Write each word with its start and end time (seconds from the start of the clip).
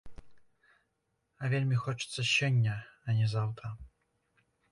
А 1.41 1.49
вельмі 1.51 1.77
хочацца 1.83 2.21
сёння, 2.35 2.73
а 3.05 3.09
не 3.21 3.27
заўтра. 3.37 3.67